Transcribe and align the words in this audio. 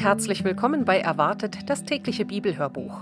Herzlich 0.00 0.44
willkommen 0.44 0.86
bei 0.86 0.98
Erwartet, 0.98 1.68
das 1.68 1.84
tägliche 1.84 2.24
Bibelhörbuch. 2.24 3.00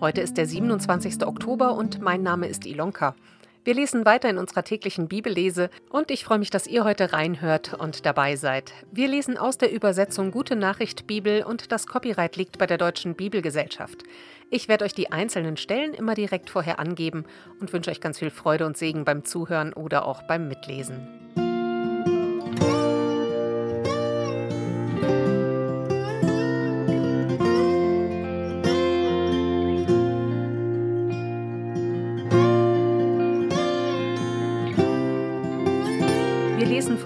Heute 0.00 0.22
ist 0.22 0.36
der 0.36 0.44
27. 0.44 1.24
Oktober 1.24 1.74
und 1.76 2.00
mein 2.00 2.24
Name 2.24 2.48
ist 2.48 2.66
Ilonka. 2.66 3.14
Wir 3.62 3.74
lesen 3.74 4.04
weiter 4.04 4.28
in 4.28 4.38
unserer 4.38 4.64
täglichen 4.64 5.06
Bibellese 5.06 5.70
und 5.88 6.10
ich 6.10 6.24
freue 6.24 6.40
mich, 6.40 6.50
dass 6.50 6.66
ihr 6.66 6.82
heute 6.82 7.12
reinhört 7.12 7.74
und 7.74 8.06
dabei 8.06 8.34
seid. 8.34 8.72
Wir 8.90 9.06
lesen 9.06 9.38
aus 9.38 9.56
der 9.56 9.70
Übersetzung 9.70 10.32
Gute 10.32 10.56
Nachricht 10.56 11.06
Bibel 11.06 11.44
und 11.44 11.70
das 11.70 11.86
Copyright 11.86 12.34
liegt 12.34 12.58
bei 12.58 12.66
der 12.66 12.76
Deutschen 12.76 13.14
Bibelgesellschaft. 13.14 14.02
Ich 14.50 14.66
werde 14.66 14.84
euch 14.84 14.94
die 14.94 15.12
einzelnen 15.12 15.56
Stellen 15.56 15.94
immer 15.94 16.16
direkt 16.16 16.50
vorher 16.50 16.80
angeben 16.80 17.24
und 17.60 17.72
wünsche 17.72 17.92
euch 17.92 18.00
ganz 18.00 18.18
viel 18.18 18.30
Freude 18.30 18.66
und 18.66 18.76
Segen 18.76 19.04
beim 19.04 19.24
Zuhören 19.24 19.72
oder 19.72 20.06
auch 20.06 20.24
beim 20.24 20.48
Mitlesen. 20.48 21.06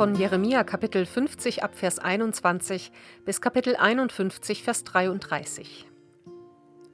Von 0.06 0.14
Jeremia 0.14 0.62
Kapitel 0.62 1.04
50 1.04 1.64
ab 1.64 1.74
Vers 1.74 1.98
21 1.98 2.92
bis 3.24 3.40
Kapitel 3.40 3.74
51 3.74 4.62
Vers 4.62 4.84
33. 4.84 5.84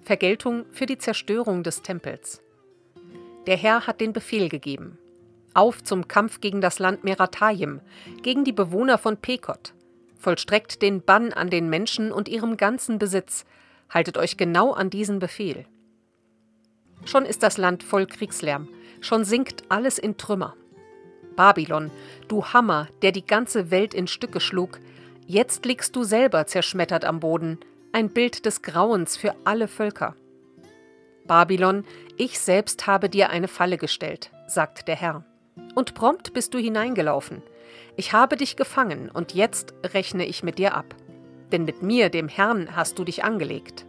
Vergeltung 0.01 0.65
für 0.71 0.87
die 0.87 0.97
Zerstörung 0.97 1.63
des 1.63 1.83
Tempels. 1.83 2.41
Der 3.47 3.59
Herr 3.59 3.87
hat 3.87 4.01
den 4.01 4.15
Befehl 4.15 4.49
gegeben. 4.49 4.97
Auf 5.53 5.85
zum 5.85 6.09
Kampf 6.09 6.41
gegen 6.41 6.63
das 6.63 6.79
Land 6.79 7.05
Meratayim, 7.05 7.83
gegen 8.23 8.45
die 8.45 8.53
Bewohner 8.55 8.97
von 8.97 9.19
Pekot. 9.19 9.75
Vollstreckt 10.17 10.81
den 10.81 11.03
Bann 11.03 11.35
an 11.35 11.51
den 11.51 11.69
Menschen 11.69 12.13
und 12.13 12.31
ihrem 12.31 12.57
ganzen 12.57 12.99
Besitz. 12.99 13.45
Haltet 13.91 14.17
euch 14.17 14.39
genau 14.39 14.73
an 14.73 14.89
diesen 14.89 15.19
Befehl. 15.19 15.67
Schon 17.05 17.27
ist 17.27 17.43
das 17.43 17.59
Land 17.59 17.83
voll 17.83 18.07
Kriegslärm, 18.07 18.69
schon 19.03 19.27
sinkt 19.27 19.65
alles 19.69 19.99
in 19.99 20.17
Trümmer. 20.17 20.57
Babylon, 21.37 21.91
du 22.29 22.45
Hammer, 22.45 22.89
der 23.03 23.13
die 23.13 23.27
ganze 23.27 23.71
Welt 23.71 23.95
in 23.95 24.07
Stücke 24.07 24.41
schlug, 24.41 24.79
jetzt 25.27 25.65
liegst 25.65 25.97
du 25.97 26.03
selber 26.03 26.47
zerschmettert 26.47 27.05
am 27.05 27.21
Boden, 27.21 27.59
ein 27.93 28.09
Bild 28.09 28.47
des 28.47 28.63
Grauens 28.63 29.17
für 29.17 29.35
alle 29.45 29.69
Völker. 29.69 30.15
Babylon, 31.27 31.85
ich 32.17 32.39
selbst 32.39 32.87
habe 32.87 33.09
dir 33.09 33.31
eine 33.31 33.49
Falle 33.49 33.79
gestellt, 33.79 34.31
sagt 34.47 34.89
der 34.89 34.97
Herr. 34.97 35.25
Und 35.75 35.95
prompt 35.95 36.33
bist 36.33 36.55
du 36.55 36.59
hineingelaufen. 36.59 37.43
Ich 37.97 38.13
habe 38.13 38.37
dich 38.37 38.57
gefangen, 38.57 39.11
und 39.11 39.35
jetzt 39.35 39.75
rechne 39.85 40.27
ich 40.27 40.43
mit 40.43 40.59
dir 40.59 40.75
ab. 40.75 40.95
Denn 41.53 41.65
mit 41.65 41.83
mir, 41.83 42.09
dem 42.09 42.29
Herrn, 42.29 42.75
hast 42.75 42.99
du 42.99 43.05
dich 43.05 43.25
angelegt. 43.25 43.85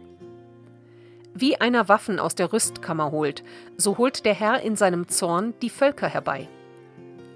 Wie 1.34 1.60
einer 1.60 1.88
Waffen 1.88 2.20
aus 2.20 2.34
der 2.34 2.52
Rüstkammer 2.52 3.10
holt, 3.10 3.42
so 3.76 3.98
holt 3.98 4.24
der 4.24 4.34
Herr 4.34 4.60
in 4.60 4.76
seinem 4.76 5.08
Zorn 5.08 5.54
die 5.62 5.70
Völker 5.70 6.06
herbei. 6.06 6.48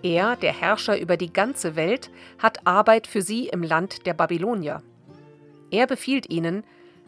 Er, 0.02 0.36
der 0.36 0.52
Herrscher 0.52 0.98
über 0.98 1.16
die 1.16 1.32
ganze 1.32 1.74
Welt, 1.74 2.10
hat 2.38 2.66
Arbeit 2.66 3.06
für 3.06 3.22
sie 3.22 3.48
im 3.48 3.62
Land 3.62 4.06
der 4.06 4.14
Babylonier. 4.14 4.82
Er 5.70 5.86
befiehlt 5.86 6.30
ihnen, 6.30 6.64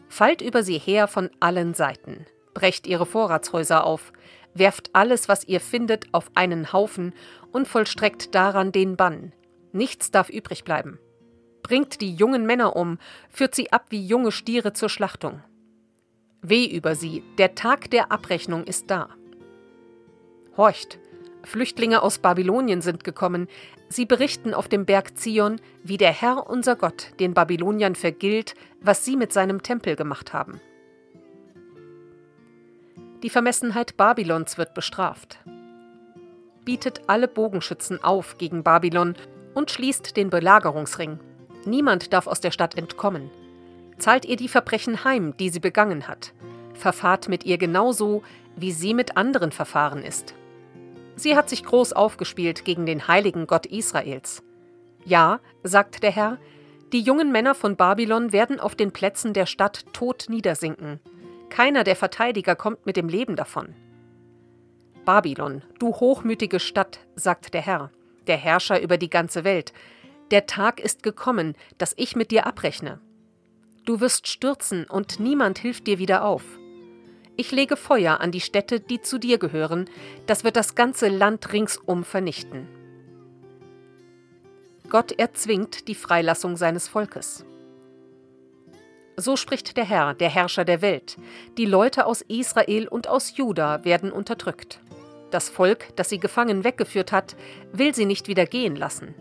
fallt 0.09 0.41
über 0.41 0.63
sie 0.63 0.77
her 0.77 1.07
von 1.07 1.29
allen 1.39 1.73
Seiten, 1.73 2.25
brecht 2.53 2.85
ihre 2.85 3.05
Vorratshäuser 3.05 3.85
auf, 3.85 4.11
werft 4.53 4.89
alles, 4.93 5.29
was 5.29 5.45
ihr 5.45 5.61
findet, 5.61 6.13
auf 6.13 6.29
einen 6.35 6.73
Haufen 6.73 7.13
und 7.51 7.67
vollstreckt 7.67 8.35
daran 8.35 8.71
den 8.71 8.97
Bann. 8.97 9.33
Nichts 9.71 10.11
darf 10.11 10.29
übrig 10.29 10.65
bleiben. 10.65 10.99
Bringt 11.63 12.01
die 12.01 12.13
jungen 12.13 12.45
Männer 12.45 12.75
um, 12.75 12.97
führt 13.29 13.55
sie 13.55 13.71
ab 13.71 13.85
wie 13.89 14.05
junge 14.05 14.31
Stiere 14.31 14.73
zur 14.73 14.89
Schlachtung. 14.89 15.41
Weh 16.41 16.65
über 16.65 16.95
sie, 16.95 17.23
der 17.37 17.55
Tag 17.55 17.89
der 17.91 18.11
Abrechnung 18.11 18.65
ist 18.65 18.89
da. 18.91 19.09
Horcht, 20.57 20.99
Flüchtlinge 21.43 22.01
aus 22.01 22.19
Babylonien 22.19 22.81
sind 22.81 23.03
gekommen. 23.03 23.47
Sie 23.89 24.05
berichten 24.05 24.53
auf 24.53 24.67
dem 24.67 24.85
Berg 24.85 25.17
Zion, 25.17 25.59
wie 25.83 25.97
der 25.97 26.11
Herr 26.11 26.49
unser 26.49 26.75
Gott 26.75 27.11
den 27.19 27.33
Babyloniern 27.33 27.95
vergilt, 27.95 28.55
was 28.81 29.05
sie 29.05 29.17
mit 29.17 29.33
seinem 29.33 29.63
Tempel 29.63 29.95
gemacht 29.95 30.33
haben. 30.33 30.61
Die 33.23 33.29
Vermessenheit 33.29 33.97
Babylons 33.97 34.57
wird 34.57 34.73
bestraft. 34.73 35.39
Bietet 36.65 37.01
alle 37.07 37.27
Bogenschützen 37.27 38.03
auf 38.03 38.37
gegen 38.37 38.63
Babylon 38.63 39.15
und 39.53 39.71
schließt 39.71 40.15
den 40.17 40.29
Belagerungsring. 40.29 41.19
Niemand 41.65 42.13
darf 42.13 42.27
aus 42.27 42.39
der 42.39 42.51
Stadt 42.51 42.77
entkommen. 42.77 43.29
Zahlt 43.97 44.25
ihr 44.25 44.37
die 44.37 44.47
Verbrechen 44.47 45.03
heim, 45.03 45.35
die 45.37 45.49
sie 45.49 45.59
begangen 45.59 46.07
hat. 46.07 46.33
Verfahrt 46.73 47.29
mit 47.29 47.45
ihr 47.45 47.57
genauso, 47.57 48.23
wie 48.55 48.71
sie 48.71 48.93
mit 48.93 49.17
anderen 49.17 49.51
verfahren 49.51 50.03
ist. 50.03 50.33
Sie 51.15 51.35
hat 51.35 51.49
sich 51.49 51.63
groß 51.63 51.93
aufgespielt 51.93 52.65
gegen 52.65 52.85
den 52.85 53.07
heiligen 53.07 53.47
Gott 53.47 53.65
Israels. 53.65 54.43
Ja, 55.05 55.39
sagt 55.63 56.03
der 56.03 56.11
Herr, 56.11 56.37
die 56.93 57.01
jungen 57.01 57.31
Männer 57.31 57.55
von 57.55 57.75
Babylon 57.75 58.33
werden 58.33 58.59
auf 58.59 58.75
den 58.75 58.91
Plätzen 58.91 59.33
der 59.33 59.45
Stadt 59.45 59.85
tot 59.93 60.25
niedersinken. 60.29 60.99
Keiner 61.49 61.83
der 61.83 61.95
Verteidiger 61.95 62.55
kommt 62.55 62.85
mit 62.85 62.97
dem 62.97 63.07
Leben 63.07 63.35
davon. 63.35 63.73
Babylon, 65.05 65.63
du 65.79 65.87
hochmütige 65.93 66.59
Stadt, 66.59 66.99
sagt 67.15 67.53
der 67.53 67.61
Herr, 67.61 67.91
der 68.27 68.37
Herrscher 68.37 68.81
über 68.81 68.97
die 68.97 69.09
ganze 69.09 69.43
Welt, 69.43 69.73
der 70.31 70.45
Tag 70.45 70.79
ist 70.79 71.03
gekommen, 71.03 71.55
dass 71.77 71.93
ich 71.97 72.15
mit 72.15 72.31
dir 72.31 72.45
abrechne. 72.45 73.01
Du 73.85 73.99
wirst 73.99 74.27
stürzen 74.27 74.85
und 74.85 75.19
niemand 75.19 75.57
hilft 75.57 75.87
dir 75.87 75.97
wieder 75.97 76.23
auf. 76.23 76.43
Ich 77.41 77.51
lege 77.51 77.75
Feuer 77.75 78.21
an 78.21 78.31
die 78.31 78.39
Städte, 78.39 78.79
die 78.79 79.01
zu 79.01 79.17
dir 79.17 79.39
gehören, 79.39 79.89
das 80.27 80.43
wird 80.43 80.55
das 80.55 80.75
ganze 80.75 81.07
Land 81.07 81.51
ringsum 81.53 82.03
vernichten. 82.03 82.67
Gott 84.89 85.11
erzwingt 85.13 85.87
die 85.87 85.95
Freilassung 85.95 86.55
seines 86.55 86.87
Volkes. 86.87 87.43
So 89.17 89.35
spricht 89.37 89.75
der 89.75 89.85
Herr, 89.85 90.13
der 90.13 90.29
Herrscher 90.29 90.65
der 90.65 90.83
Welt. 90.83 91.17
Die 91.57 91.65
Leute 91.65 92.05
aus 92.05 92.21
Israel 92.21 92.87
und 92.87 93.07
aus 93.07 93.35
Juda 93.35 93.83
werden 93.85 94.11
unterdrückt. 94.11 94.79
Das 95.31 95.49
Volk, 95.49 95.95
das 95.95 96.09
sie 96.09 96.19
gefangen 96.19 96.63
weggeführt 96.63 97.11
hat, 97.11 97.35
will 97.73 97.95
sie 97.95 98.05
nicht 98.05 98.27
wieder 98.27 98.45
gehen 98.45 98.75
lassen. 98.75 99.15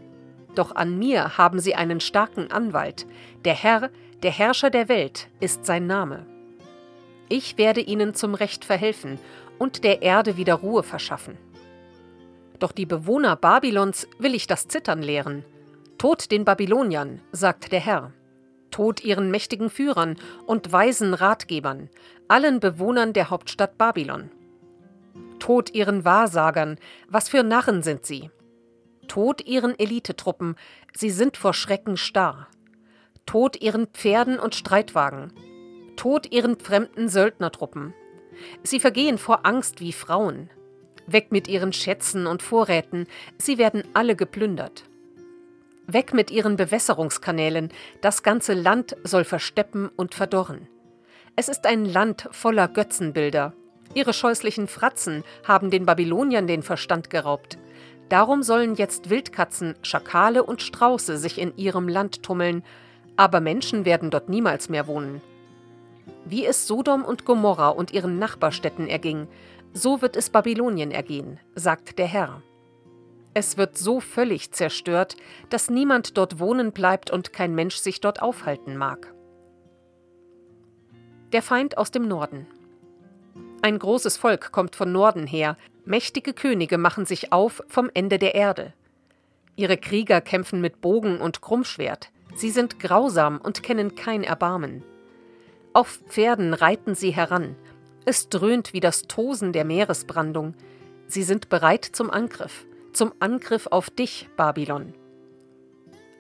Doch 0.55 0.77
an 0.77 0.99
mir 0.99 1.39
haben 1.39 1.59
sie 1.59 1.75
einen 1.75 2.01
starken 2.01 2.53
Anwalt. 2.53 3.07
Der 3.47 3.55
Herr, 3.55 3.89
der 4.23 4.31
Herrscher 4.31 4.69
der 4.69 4.91
Welt, 4.91 5.31
ist 5.41 5.65
sein 5.65 5.87
Name. 5.87 6.27
Ich 7.33 7.59
werde 7.59 7.81
ihnen 7.81 8.13
zum 8.13 8.35
Recht 8.35 8.65
verhelfen 8.65 9.17
und 9.57 9.85
der 9.85 10.03
Erde 10.03 10.37
wieder 10.37 10.55
Ruhe 10.55 10.83
verschaffen. 10.83 11.39
Doch 12.59 12.73
die 12.73 12.87
Bewohner 12.87 13.37
Babylons 13.37 14.09
will 14.19 14.35
ich 14.35 14.49
das 14.49 14.67
Zittern 14.67 15.01
lehren. 15.01 15.45
Tod 15.97 16.33
den 16.33 16.45
Babyloniern, 16.45 17.23
sagt 17.31 17.71
der 17.71 17.79
Herr. 17.79 18.13
Tod 18.73 19.05
ihren 19.05 19.31
mächtigen 19.31 19.71
Führern 19.71 20.17
und 20.47 20.73
weisen 20.73 21.15
Ratgebern, 21.15 21.89
allen 22.27 22.59
Bewohnern 22.59 23.13
der 23.13 23.31
Hauptstadt 23.31 23.79
Babylon. 23.79 24.31
Tod 25.39 25.73
ihren 25.73 26.05
Wahrsagern, 26.05 26.79
was 27.09 27.29
für 27.29 27.45
Narren 27.45 27.85
sind 27.85 28.07
sie. 28.07 28.31
Tod 29.07 29.47
ihren 29.47 29.79
Elitetruppen, 29.79 30.57
sie 30.95 31.11
sind 31.11 31.37
vor 31.37 31.55
Schrecken 31.55 31.97
starr. 31.97 32.49
Tod 33.25 33.61
ihren 33.63 33.87
Pferden 33.87 34.41
und 34.41 34.57
Streitwagen, 34.57 35.33
Tod 35.97 36.33
ihren 36.33 36.59
fremden 36.59 37.09
Söldnertruppen. 37.09 37.95
Sie 38.63 38.81
vergehen 38.81 39.19
vor 39.19 39.47
Angst 39.47 39.81
wie 39.81 39.93
Frauen. 39.93 40.51
Weg 41.07 41.33
mit 41.33 41.49
ihren 41.49 41.73
Schätzen 41.73 42.27
und 42.27 42.43
Vorräten, 42.43 43.07
sie 43.39 43.59
werden 43.59 43.83
alle 43.95 44.17
geplündert. 44.17 44.85
Weg 45.87 46.15
mit 46.15 46.31
ihren 46.31 46.57
Bewässerungskanälen, 46.57 47.71
das 48.01 48.23
ganze 48.23 48.55
Land 48.55 48.97
soll 49.03 49.25
versteppen 49.25 49.89
und 49.97 50.15
verdorren. 50.15 50.69
Es 51.37 51.49
ist 51.49 51.67
ein 51.67 51.85
Land 51.85 52.29
voller 52.33 52.69
Götzenbilder. 52.69 53.55
Ihre 53.95 54.13
scheußlichen 54.13 54.69
Fratzen 54.69 55.25
haben 55.47 55.71
den 55.71 55.87
Babyloniern 55.87 56.47
den 56.47 56.63
Verstand 56.63 57.11
geraubt. 57.11 57.59
Darum 58.09 58.43
sollen 58.43 58.75
jetzt 58.75 59.11
Wildkatzen, 59.11 59.75
Schakale 59.83 60.45
und 60.45 60.63
Strauße 60.63 61.17
sich 61.17 61.39
in 61.39 61.57
ihrem 61.57 61.89
Land 61.89 62.23
tummeln, 62.23 62.63
aber 63.17 63.41
Menschen 63.41 63.85
werden 63.85 64.11
dort 64.11 64.29
niemals 64.29 64.69
mehr 64.69 64.87
wohnen. 64.87 65.21
Wie 66.25 66.47
es 66.47 66.67
Sodom 66.67 67.05
und 67.05 67.25
Gomorra 67.25 67.69
und 67.69 67.93
ihren 67.93 68.19
Nachbarstädten 68.19 68.89
erging, 68.89 69.27
so 69.73 70.03
wird 70.03 70.17
es 70.17 70.31
Babylonien 70.31 70.91
ergehen, 70.91 71.39
sagt 71.55 71.99
der 71.99 72.07
Herr. 72.07 72.43
Es 73.33 73.57
wird 73.57 73.79
so 73.79 74.01
völlig 74.01 74.51
zerstört, 74.53 75.17
dass 75.51 75.71
niemand 75.71 76.17
dort 76.19 76.41
wohnen 76.41 76.73
bleibt 76.73 77.11
und 77.11 77.33
kein 77.33 77.55
Mensch 77.55 77.77
sich 77.77 78.01
dort 78.01 78.23
aufhalten 78.23 78.77
mag. 78.77 79.15
Der 81.33 81.43
Feind 81.43 81.79
aus 81.79 81.93
dem 81.93 82.09
Norden. 82.09 82.47
Ein 83.63 83.79
großes 83.79 84.17
Volk 84.17 84.51
kommt 84.51 84.75
von 84.75 84.91
Norden 84.91 85.27
her, 85.27 85.57
mächtige 85.85 86.33
Könige 86.33 86.77
machen 86.77 87.07
sich 87.07 87.33
auf 87.33 87.63
vom 87.69 87.89
Ende 87.95 88.19
der 88.19 88.35
Erde. 88.35 88.73
Ihre 89.55 89.77
Krieger 89.77 90.21
kämpfen 90.21 90.61
mit 90.61 90.81
Bogen 90.81 91.21
und 91.21 91.41
Krummschwert, 91.41 92.11
Sie 92.35 92.51
sind 92.51 92.79
grausam 92.79 93.39
und 93.39 93.63
kennen 93.63 93.95
kein 93.95 94.23
Erbarmen. 94.23 94.83
Auf 95.73 96.01
Pferden 96.09 96.53
reiten 96.53 96.97
sie 96.97 97.11
heran. 97.11 97.55
Es 98.05 98.29
dröhnt 98.29 98.73
wie 98.73 98.81
das 98.81 99.03
Tosen 99.03 99.53
der 99.53 99.65
Meeresbrandung. 99.65 100.55
Sie 101.07 101.23
sind 101.23 101.49
bereit 101.49 101.85
zum 101.85 102.11
Angriff, 102.11 102.67
zum 102.93 103.13
Angriff 103.21 103.69
auf 103.69 103.89
dich, 103.89 104.29
Babylon. 104.37 104.95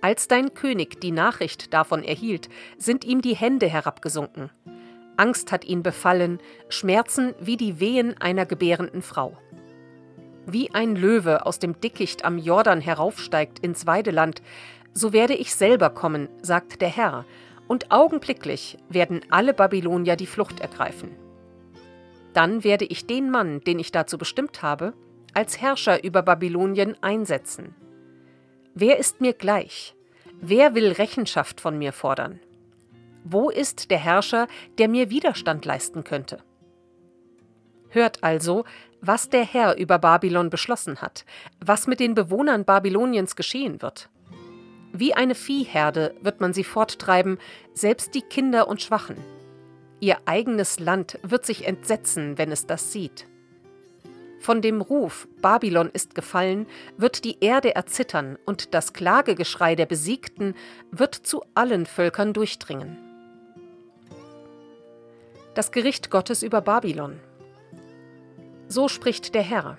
Als 0.03 0.29
dein 0.29 0.55
König 0.55 1.01
die 1.01 1.11
Nachricht 1.11 1.75
davon 1.75 2.05
erhielt, 2.05 2.49
sind 2.79 3.05
ihm 3.05 3.23
die 3.23 3.35
Hände 3.35 3.69
herabgesunken. 3.69 4.51
Angst 5.17 5.51
hat 5.51 5.65
ihn 5.65 5.83
befallen, 5.83 6.39
Schmerzen 6.69 7.35
wie 7.41 7.57
die 7.57 7.81
Wehen 7.81 8.17
einer 8.21 8.47
gebärenden 8.47 9.03
Frau. 9.03 9.37
Wie 10.47 10.73
ein 10.73 10.97
Löwe 10.97 11.45
aus 11.45 11.59
dem 11.59 11.79
Dickicht 11.81 12.25
am 12.25 12.39
Jordan 12.39 12.81
heraufsteigt 12.81 13.59
ins 13.59 13.87
Weideland, 13.87 14.43
so 14.95 15.13
werde 15.13 15.35
ich 15.35 15.55
selber 15.55 15.91
kommen, 15.91 16.29
sagt 16.41 16.81
der 16.81 16.89
Herr, 16.89 17.27
und 17.71 17.93
augenblicklich 17.93 18.79
werden 18.89 19.21
alle 19.31 19.55
Babylonier 19.55 20.17
die 20.17 20.27
Flucht 20.27 20.59
ergreifen. 20.59 21.15
Dann 22.33 22.65
werde 22.65 22.85
ich 22.85 23.07
den 23.07 23.31
Mann, 23.31 23.61
den 23.61 23.79
ich 23.79 23.93
dazu 23.93 24.19
bestimmt 24.19 24.61
habe, 24.63 24.93
als 25.35 25.61
Herrscher 25.61 26.03
über 26.03 26.23
Babylonien 26.23 27.01
einsetzen. 27.01 27.77
Wer 28.75 28.99
ist 28.99 29.21
mir 29.21 29.35
gleich? 29.35 29.95
Wer 30.41 30.75
will 30.75 30.91
Rechenschaft 30.91 31.61
von 31.61 31.79
mir 31.79 31.93
fordern? 31.93 32.41
Wo 33.23 33.51
ist 33.51 33.93
der 33.93 33.99
Herrscher, 33.99 34.49
der 34.79 34.89
mir 34.89 35.09
Widerstand 35.11 35.65
leisten 35.65 36.03
könnte? 36.03 36.39
Hört 37.89 38.25
also, 38.25 38.65
was 39.01 39.29
der 39.29 39.45
Herr 39.45 39.77
über 39.77 40.01
Babylon 40.01 40.51
beschlossen 40.51 41.01
hat, 41.01 41.25
was 41.65 41.87
mit 41.87 42.01
den 42.01 42.17
Bewohnern 42.17 42.65
Babyloniens 42.65 43.37
geschehen 43.37 43.81
wird. 43.81 44.11
Wie 44.93 45.15
eine 45.15 45.35
Viehherde 45.35 46.15
wird 46.21 46.41
man 46.41 46.53
sie 46.53 46.65
forttreiben, 46.65 47.39
selbst 47.75 48.15
die 48.15 48.23
Kinder 48.23 48.69
und 48.69 48.83
Schwachen. 48.83 49.17
Ihr 50.01 50.19
eigenes 50.25 50.81
Land 50.81 51.19
wird 51.23 51.47
sich 51.47 51.67
entsetzen, 51.67 52.39
wenn 52.39 52.51
es 52.51 52.67
das 52.67 52.93
sieht. 52.93 53.27
Von 54.41 54.63
dem 54.63 54.81
Ruf 54.81 55.29
Babylon 55.43 55.91
ist 55.93 56.15
gefallen, 56.15 56.67
wird 56.97 57.25
die 57.25 57.37
Erde 57.41 57.75
erzittern, 57.75 58.39
und 58.47 58.75
das 58.75 58.95
Klagegeschrei 58.95 59.77
der 59.77 59.85
Besiegten 59.85 60.55
wird 60.91 61.15
zu 61.15 61.45
allen 61.55 61.85
Völkern 61.85 62.33
durchdringen. 62.33 62.97
Das 65.55 65.73
Gericht 65.73 66.11
Gottes 66.11 66.43
über 66.43 66.63
Babylon. 66.63 67.21
So 68.67 68.89
spricht 68.89 69.35
der 69.35 69.43
Herr. 69.43 69.79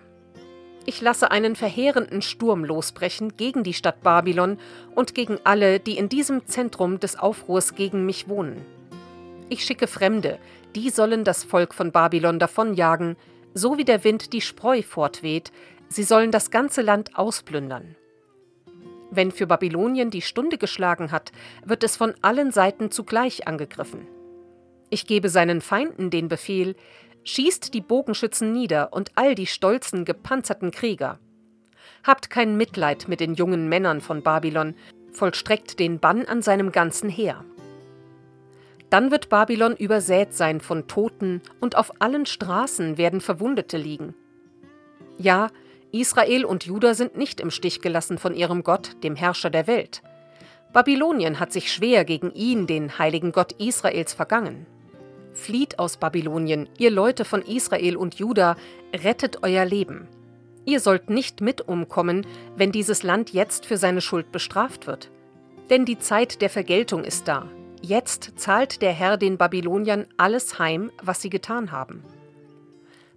Ich 0.85 0.99
lasse 1.01 1.29
einen 1.29 1.55
verheerenden 1.55 2.21
Sturm 2.21 2.65
losbrechen 2.65 3.37
gegen 3.37 3.63
die 3.63 3.73
Stadt 3.73 4.01
Babylon 4.01 4.57
und 4.95 5.13
gegen 5.13 5.37
alle, 5.43 5.79
die 5.79 5.97
in 5.97 6.09
diesem 6.09 6.47
Zentrum 6.47 6.99
des 6.99 7.19
Aufruhrs 7.19 7.75
gegen 7.75 8.05
mich 8.05 8.27
wohnen. 8.27 8.65
Ich 9.49 9.63
schicke 9.63 9.87
Fremde, 9.87 10.39
die 10.75 10.89
sollen 10.89 11.23
das 11.23 11.43
Volk 11.43 11.73
von 11.73 11.91
Babylon 11.91 12.39
davonjagen, 12.39 13.15
so 13.53 13.77
wie 13.77 13.85
der 13.85 14.03
Wind 14.03 14.33
die 14.33 14.41
Spreu 14.41 14.81
fortweht, 14.81 15.51
sie 15.89 16.03
sollen 16.03 16.31
das 16.31 16.49
ganze 16.49 16.81
Land 16.81 17.15
ausplündern. 17.15 17.95
Wenn 19.11 19.31
für 19.31 19.45
Babylonien 19.45 20.09
die 20.09 20.21
Stunde 20.21 20.57
geschlagen 20.57 21.11
hat, 21.11 21.31
wird 21.65 21.83
es 21.83 21.97
von 21.97 22.13
allen 22.21 22.51
Seiten 22.51 22.91
zugleich 22.91 23.45
angegriffen. 23.47 24.07
Ich 24.89 25.05
gebe 25.05 25.29
seinen 25.29 25.61
Feinden 25.61 26.09
den 26.09 26.29
Befehl, 26.29 26.75
schießt 27.23 27.73
die 27.73 27.81
Bogenschützen 27.81 28.51
nieder 28.51 28.93
und 28.93 29.11
all 29.15 29.35
die 29.35 29.47
stolzen, 29.47 30.05
gepanzerten 30.05 30.71
Krieger. 30.71 31.19
Habt 32.03 32.29
kein 32.29 32.57
Mitleid 32.57 33.07
mit 33.07 33.19
den 33.19 33.35
jungen 33.35 33.69
Männern 33.69 34.01
von 34.01 34.21
Babylon, 34.23 34.75
vollstreckt 35.11 35.79
den 35.79 35.99
Bann 35.99 36.25
an 36.25 36.41
seinem 36.41 36.71
ganzen 36.71 37.09
Heer. 37.09 37.43
Dann 38.89 39.11
wird 39.11 39.29
Babylon 39.29 39.75
übersät 39.75 40.33
sein 40.33 40.59
von 40.59 40.87
Toten, 40.87 41.41
und 41.59 41.77
auf 41.77 41.91
allen 41.99 42.25
Straßen 42.25 42.97
werden 42.97 43.21
Verwundete 43.21 43.77
liegen. 43.77 44.15
Ja, 45.17 45.49
Israel 45.91 46.45
und 46.45 46.65
Juda 46.65 46.93
sind 46.93 47.17
nicht 47.17 47.39
im 47.39 47.51
Stich 47.51 47.81
gelassen 47.81 48.17
von 48.17 48.33
ihrem 48.33 48.63
Gott, 48.63 48.97
dem 49.03 49.15
Herrscher 49.15 49.49
der 49.49 49.67
Welt. 49.67 50.01
Babylonien 50.73 51.39
hat 51.39 51.51
sich 51.51 51.71
schwer 51.71 52.05
gegen 52.05 52.31
ihn, 52.33 52.65
den 52.65 52.97
heiligen 52.97 53.31
Gott 53.31 53.53
Israels, 53.53 54.13
vergangen. 54.13 54.65
Flieht 55.41 55.79
aus 55.79 55.97
Babylonien, 55.97 56.69
ihr 56.77 56.91
Leute 56.91 57.25
von 57.25 57.41
Israel 57.41 57.97
und 57.97 58.13
Juda, 58.13 58.57
rettet 58.93 59.39
euer 59.41 59.65
Leben. 59.65 60.07
Ihr 60.65 60.79
sollt 60.79 61.09
nicht 61.09 61.41
mit 61.41 61.67
umkommen, 61.67 62.27
wenn 62.55 62.71
dieses 62.71 63.01
Land 63.01 63.33
jetzt 63.33 63.65
für 63.65 63.77
seine 63.77 64.01
Schuld 64.01 64.31
bestraft 64.31 64.85
wird. 64.85 65.09
Denn 65.71 65.83
die 65.83 65.97
Zeit 65.97 66.43
der 66.43 66.51
Vergeltung 66.51 67.03
ist 67.03 67.27
da. 67.27 67.47
Jetzt 67.81 68.33
zahlt 68.35 68.83
der 68.83 68.91
Herr 68.91 69.17
den 69.17 69.39
Babyloniern 69.39 70.05
alles 70.15 70.59
heim, 70.59 70.91
was 71.01 71.23
sie 71.23 71.31
getan 71.31 71.71
haben. 71.71 72.03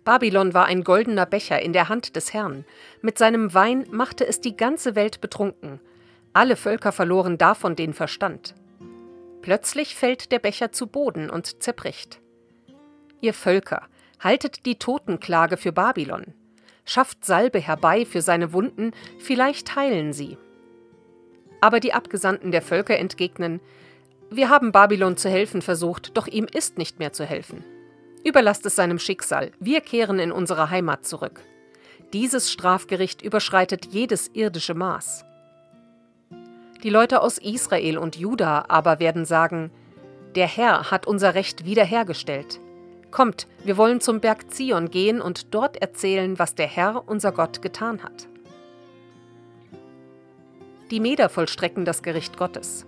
Babylon 0.03 0.55
war 0.55 0.65
ein 0.65 0.83
goldener 0.83 1.27
Becher 1.27 1.61
in 1.61 1.75
der 1.75 1.91
Hand 1.91 2.17
des 2.17 2.33
Herrn. 2.33 2.65
Mit 3.03 3.19
seinem 3.19 3.53
Wein 3.53 3.85
machte 3.91 4.27
es 4.27 4.41
die 4.41 4.57
ganze 4.57 4.95
Welt 4.95 5.21
betrunken. 5.21 5.79
Alle 6.33 6.57
Völker 6.57 6.91
verloren 6.91 7.37
davon 7.37 7.77
den 7.77 7.93
Verstand. 7.93 8.55
Plötzlich 9.45 9.95
fällt 9.95 10.33
der 10.33 10.39
Becher 10.39 10.73
zu 10.73 10.87
Boden 10.87 11.29
und 11.29 11.63
zerbricht. 11.63 12.19
Ihr 13.21 13.35
Völker, 13.35 13.83
haltet 14.19 14.65
die 14.65 14.77
Totenklage 14.79 15.59
für 15.59 15.71
Babylon. 15.71 16.33
Schafft 16.87 17.27
Salbe 17.27 17.61
herbei 17.61 18.07
für 18.07 18.23
seine 18.23 18.55
Wunden, 18.55 18.93
vielleicht 19.19 19.77
heilen 19.77 20.15
sie. 20.15 20.39
Aber 21.61 21.79
die 21.79 21.93
Abgesandten 21.93 22.53
der 22.53 22.63
Völker 22.63 22.99
entgegnen, 22.99 23.61
wir 24.31 24.49
haben 24.49 24.73
Babylon 24.73 25.19
zu 25.19 25.29
helfen 25.29 25.61
versucht, 25.61 26.17
doch 26.17 26.27
ihm 26.27 26.47
ist 26.51 26.79
nicht 26.79 26.99
mehr 26.99 27.13
zu 27.13 27.27
helfen. 27.27 27.63
Überlasst 28.25 28.65
es 28.65 28.77
seinem 28.77 28.99
Schicksal, 28.99 29.53
wir 29.61 29.83
kehren 29.83 30.21
in 30.21 30.33
unsere 30.33 30.71
Heimat 30.71 31.05
zurück. 31.05 31.43
Dieses 32.15 32.51
Strafgericht 32.51 33.21
überschreitet 33.21 33.85
jedes 33.91 34.29
irdische 34.29 34.73
Maß. 34.73 35.27
Die 36.85 36.91
Leute 36.91 37.23
aus 37.23 37.39
Israel 37.39 37.97
und 37.97 38.17
Juda 38.17 38.67
aber 38.69 39.01
werden 39.01 39.25
sagen, 39.25 39.71
der 40.35 40.47
Herr 40.47 40.91
hat 40.91 41.07
unser 41.07 41.35
Recht 41.35 41.65
wiederhergestellt. 41.65 42.61
Kommt, 43.11 43.47
wir 43.65 43.79
wollen 43.79 44.03
zum 44.03 44.21
Berg 44.21 44.53
Zion 44.53 44.91
gehen 44.91 45.23
und 45.23 45.55
dort 45.55 45.79
erzählen, 45.79 46.39
was 46.39 46.55
der 46.55 46.67
Herr, 46.67 47.09
unser 47.09 47.33
Gott, 47.33 47.63
getan 47.63 48.03
hat. 48.03 48.29
Die 50.91 51.01
Meder 51.01 51.31
vollstrecken 51.31 51.87
das 51.87 52.03
Gericht 52.03 52.37
Gottes. 52.37 52.85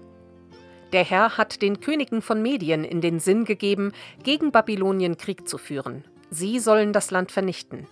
Der 0.92 1.04
Herr 1.04 1.38
hat 1.38 1.62
den 1.62 1.80
Königen 1.80 2.20
von 2.20 2.42
Medien 2.42 2.84
in 2.84 3.00
den 3.00 3.18
Sinn 3.18 3.46
gegeben, 3.46 3.92
gegen 4.22 4.52
Babylonien 4.52 5.16
Krieg 5.16 5.48
zu 5.48 5.56
führen. 5.56 6.04
Sie 6.28 6.58
sollen 6.58 6.92
das 6.92 7.10
Land 7.10 7.32
vernichten. 7.32 7.86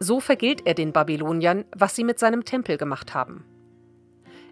So 0.00 0.18
vergilt 0.18 0.66
er 0.66 0.74
den 0.74 0.92
Babyloniern, 0.92 1.66
was 1.76 1.94
sie 1.94 2.04
mit 2.04 2.18
seinem 2.18 2.44
Tempel 2.44 2.78
gemacht 2.78 3.14
haben. 3.14 3.44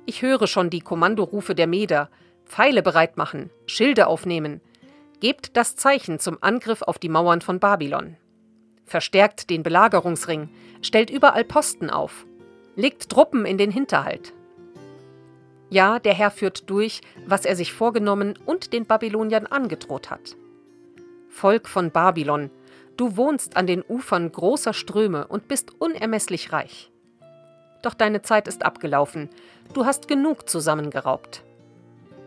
Ich 0.08 0.22
höre 0.22 0.46
schon 0.46 0.70
die 0.70 0.80
Kommandorufe 0.80 1.54
der 1.54 1.66
Meder. 1.66 2.08
Pfeile 2.46 2.82
bereit 2.82 3.18
machen, 3.18 3.50
Schilde 3.66 4.06
aufnehmen. 4.06 4.62
Gebt 5.20 5.54
das 5.54 5.76
Zeichen 5.76 6.18
zum 6.18 6.38
Angriff 6.40 6.80
auf 6.80 6.98
die 6.98 7.10
Mauern 7.10 7.42
von 7.42 7.60
Babylon. 7.60 8.16
Verstärkt 8.86 9.50
den 9.50 9.62
Belagerungsring, 9.62 10.48
stellt 10.80 11.10
überall 11.10 11.44
Posten 11.44 11.90
auf. 11.90 12.24
Legt 12.74 13.10
Truppen 13.10 13.44
in 13.44 13.58
den 13.58 13.70
Hinterhalt. 13.70 14.32
Ja, 15.68 15.98
der 15.98 16.14
Herr 16.14 16.30
führt 16.30 16.70
durch, 16.70 17.02
was 17.26 17.44
er 17.44 17.54
sich 17.54 17.74
vorgenommen 17.74 18.38
und 18.46 18.72
den 18.72 18.86
Babyloniern 18.86 19.44
angedroht 19.44 20.08
hat. 20.08 20.36
Volk 21.28 21.68
von 21.68 21.90
Babylon, 21.90 22.48
du 22.96 23.18
wohnst 23.18 23.58
an 23.58 23.66
den 23.66 23.84
Ufern 23.86 24.32
großer 24.32 24.72
Ströme 24.72 25.26
und 25.26 25.48
bist 25.48 25.78
unermesslich 25.78 26.50
reich. 26.50 26.90
Doch 27.82 27.94
deine 27.94 28.22
Zeit 28.22 28.48
ist 28.48 28.64
abgelaufen, 28.64 29.28
du 29.74 29.84
hast 29.84 30.08
genug 30.08 30.48
zusammengeraubt. 30.48 31.42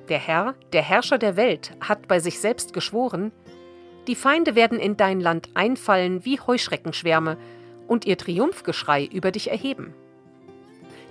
Der 0.10 0.20
Herr, 0.20 0.56
der 0.74 0.82
Herrscher 0.82 1.18
der 1.18 1.36
Welt, 1.36 1.72
hat 1.80 2.08
bei 2.08 2.20
sich 2.20 2.40
selbst 2.40 2.74
geschworen, 2.74 3.32
die 4.08 4.16
Feinde 4.16 4.56
werden 4.56 4.80
in 4.80 4.98
dein 4.98 5.20
Land 5.20 5.50
einfallen 5.54 6.26
wie 6.26 6.40
Heuschreckenschwärme 6.40 7.38
und 7.88 8.06
ihr 8.06 8.18
Triumphgeschrei 8.18 9.06
über 9.06 9.32
dich 9.32 9.52
erheben. 9.52 9.94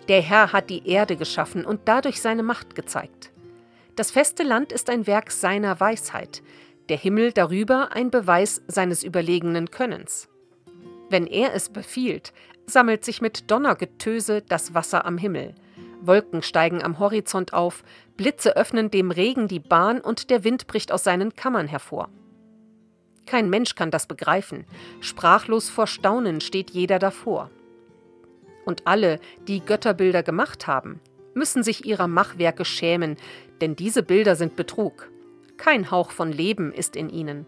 Der 0.09 0.23
Herr 0.23 0.53
hat 0.53 0.71
die 0.71 0.89
Erde 0.89 1.17
geschaffen 1.17 1.65
und 1.65 1.83
dadurch 1.85 2.21
seine 2.21 2.43
Macht 2.43 2.75
gezeigt. 2.75 3.31
Das 3.95 4.11
feste 4.11 4.43
Land 4.43 4.73
ist 4.73 4.91
ein 4.91 5.07
Werk 5.07 5.31
seiner 5.31 5.79
Weisheit, 5.79 6.43
der 6.89 6.97
Himmel 6.97 7.33
darüber 7.33 7.93
ein 7.93 8.11
Beweis 8.11 8.63
seines 8.67 9.05
überlegenen 9.05 9.71
Könnens. 9.71 10.29
Wenn 11.09 11.27
er 11.27 11.55
es 11.55 11.69
befiehlt, 11.69 12.33
sammelt 12.71 13.05
sich 13.05 13.21
mit 13.21 13.50
Donnergetöse 13.50 14.43
das 14.43 14.73
Wasser 14.73 15.05
am 15.05 15.19
Himmel. 15.19 15.55
Wolken 16.00 16.43
steigen 16.43 16.83
am 16.83 16.99
Horizont 16.99 17.53
auf, 17.53 17.85
Blitze 18.17 18.57
öffnen 18.57 18.91
dem 18.91 19.11
Regen 19.11 19.49
die 19.49 19.61
Bahn 19.61 20.00
und 20.00 20.31
der 20.31 20.45
Wind 20.45 20.67
bricht 20.67 20.93
aus 20.93 21.05
seinen 21.05 21.37
Kammern 21.37 21.67
hervor. 21.67 22.09
Kein 23.27 23.50
Mensch 23.50 23.75
kann 23.75 23.91
das 23.91 24.07
begreifen, 24.07 24.65
sprachlos 25.00 25.69
vor 25.69 25.87
Staunen 25.87 26.41
steht 26.41 26.71
jeder 26.71 26.99
davor. 26.99 27.50
Und 28.65 28.87
alle, 28.87 29.21
die 29.47 29.61
Götterbilder 29.61 30.23
gemacht 30.23 30.67
haben, 30.67 31.00
müssen 31.35 31.62
sich 31.62 31.85
ihrer 31.85 32.09
Machwerke 32.09 32.65
schämen, 32.65 33.17
denn 33.61 33.77
diese 33.77 34.03
Bilder 34.03 34.37
sind 34.37 34.57
Betrug. 34.57 35.11
Kein 35.57 35.91
Hauch 35.91 36.11
von 36.11 36.33
Leben 36.33 36.73
ist 36.73 36.97
in 36.97 37.11
ihnen. 37.11 37.47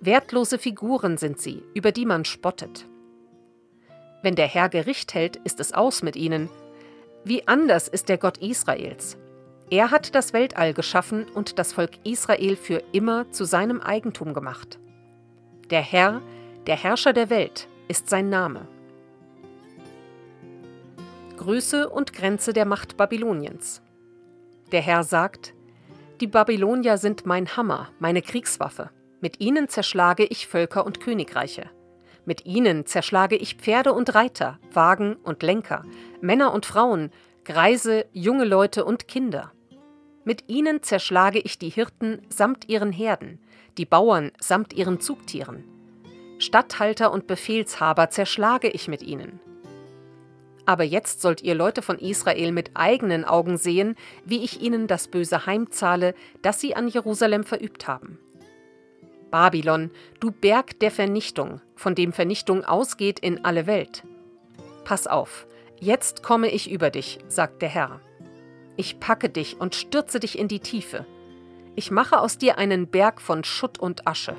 Wertlose 0.00 0.58
Figuren 0.58 1.16
sind 1.16 1.40
sie, 1.40 1.62
über 1.74 1.92
die 1.92 2.04
man 2.04 2.24
spottet. 2.24 2.86
Wenn 4.26 4.34
der 4.34 4.48
Herr 4.48 4.68
Gericht 4.68 5.14
hält, 5.14 5.36
ist 5.36 5.60
es 5.60 5.72
aus 5.72 6.02
mit 6.02 6.16
ihnen. 6.16 6.50
Wie 7.22 7.46
anders 7.46 7.86
ist 7.86 8.08
der 8.08 8.18
Gott 8.18 8.38
Israels. 8.38 9.16
Er 9.70 9.92
hat 9.92 10.16
das 10.16 10.32
Weltall 10.32 10.74
geschaffen 10.74 11.26
und 11.32 11.60
das 11.60 11.72
Volk 11.72 11.92
Israel 12.02 12.56
für 12.56 12.82
immer 12.90 13.30
zu 13.30 13.44
seinem 13.44 13.80
Eigentum 13.80 14.34
gemacht. 14.34 14.80
Der 15.70 15.80
Herr, 15.80 16.22
der 16.66 16.74
Herrscher 16.74 17.12
der 17.12 17.30
Welt, 17.30 17.68
ist 17.86 18.10
sein 18.10 18.28
Name. 18.28 18.66
Größe 21.36 21.88
und 21.88 22.12
Grenze 22.12 22.52
der 22.52 22.64
Macht 22.64 22.96
Babyloniens. 22.96 23.80
Der 24.72 24.80
Herr 24.80 25.04
sagt, 25.04 25.54
die 26.20 26.26
Babylonier 26.26 26.98
sind 26.98 27.26
mein 27.26 27.56
Hammer, 27.56 27.90
meine 28.00 28.22
Kriegswaffe. 28.22 28.90
Mit 29.20 29.38
ihnen 29.38 29.68
zerschlage 29.68 30.24
ich 30.24 30.48
Völker 30.48 30.84
und 30.84 30.98
Königreiche. 30.98 31.70
Mit 32.26 32.44
ihnen 32.44 32.86
zerschlage 32.86 33.36
ich 33.36 33.54
Pferde 33.54 33.92
und 33.92 34.14
Reiter, 34.16 34.58
Wagen 34.72 35.14
und 35.22 35.44
Lenker, 35.44 35.84
Männer 36.20 36.52
und 36.52 36.66
Frauen, 36.66 37.12
Greise, 37.44 38.04
junge 38.12 38.44
Leute 38.44 38.84
und 38.84 39.06
Kinder. 39.06 39.52
Mit 40.24 40.48
ihnen 40.48 40.82
zerschlage 40.82 41.38
ich 41.38 41.56
die 41.56 41.68
Hirten 41.68 42.20
samt 42.28 42.68
ihren 42.68 42.90
Herden, 42.90 43.38
die 43.78 43.84
Bauern 43.84 44.32
samt 44.40 44.72
ihren 44.72 45.00
Zugtieren. 45.00 45.62
Statthalter 46.38 47.12
und 47.12 47.28
Befehlshaber 47.28 48.10
zerschlage 48.10 48.68
ich 48.68 48.88
mit 48.88 49.02
ihnen. 49.02 49.38
Aber 50.66 50.82
jetzt 50.82 51.22
sollt 51.22 51.42
ihr 51.42 51.54
Leute 51.54 51.80
von 51.80 51.96
Israel 51.96 52.50
mit 52.50 52.72
eigenen 52.74 53.24
Augen 53.24 53.56
sehen, 53.56 53.94
wie 54.24 54.42
ich 54.42 54.60
ihnen 54.60 54.88
das 54.88 55.06
Böse 55.06 55.46
heimzahle, 55.46 56.12
das 56.42 56.60
sie 56.60 56.74
an 56.74 56.88
Jerusalem 56.88 57.44
verübt 57.44 57.86
haben. 57.86 58.18
Babylon, 59.30 59.90
du 60.20 60.30
Berg 60.30 60.78
der 60.80 60.90
Vernichtung, 60.90 61.60
von 61.74 61.94
dem 61.94 62.12
Vernichtung 62.12 62.64
ausgeht 62.64 63.18
in 63.18 63.44
alle 63.44 63.66
Welt. 63.66 64.04
Pass 64.84 65.06
auf, 65.06 65.46
jetzt 65.80 66.22
komme 66.22 66.50
ich 66.50 66.70
über 66.70 66.90
dich, 66.90 67.18
sagt 67.28 67.62
der 67.62 67.68
Herr. 67.68 68.00
Ich 68.76 69.00
packe 69.00 69.28
dich 69.28 69.60
und 69.60 69.74
stürze 69.74 70.20
dich 70.20 70.38
in 70.38 70.48
die 70.48 70.60
Tiefe. 70.60 71.06
Ich 71.74 71.90
mache 71.90 72.20
aus 72.20 72.38
dir 72.38 72.58
einen 72.58 72.86
Berg 72.86 73.20
von 73.20 73.44
Schutt 73.44 73.78
und 73.78 74.06
Asche. 74.06 74.36